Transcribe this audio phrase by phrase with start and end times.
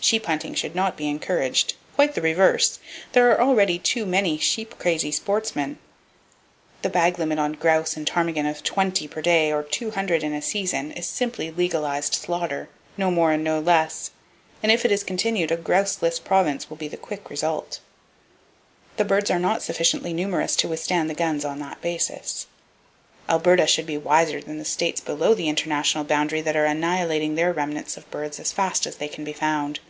[0.00, 2.78] Sheep hunting should not be encouraged—quite the reverse!
[3.12, 5.76] There are already too many sheep crazy sportsmen.
[6.82, 10.40] The bag limit on grouse and ptarmigan of 20 per day or 200 in a
[10.40, 14.12] season is simply legalized slaughter, no more and no less,
[14.62, 17.80] and if it is continued, a grouseless province will be the quick result.
[18.98, 22.46] The birds are not [Page 356] sufficiently numerous to withstand the guns on that basis.
[23.28, 27.52] Alberta should be wiser than the states below the international boundary that are annihilating their
[27.52, 29.80] remnants of birds as fast as they can be found.